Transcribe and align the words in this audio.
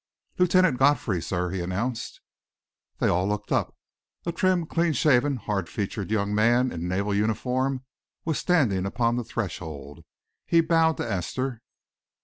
"Lieutenant 0.39 0.79
Godfrey, 0.79 1.21
sir," 1.21 1.51
he 1.51 1.61
announced. 1.61 2.21
They 2.97 3.07
all 3.07 3.27
looked 3.27 3.51
up. 3.51 3.77
A 4.25 4.31
trim, 4.31 4.65
clean 4.65 4.93
shaven, 4.93 5.35
hard 5.35 5.69
featured 5.69 6.09
young 6.09 6.33
man 6.33 6.71
in 6.71 6.87
naval 6.87 7.13
uniform 7.13 7.83
was 8.25 8.39
standing 8.39 8.87
upon 8.87 9.15
the 9.15 9.23
threshold. 9.23 10.03
He 10.47 10.59
bowed 10.59 10.97
to 10.97 11.03
Esther. 11.07 11.61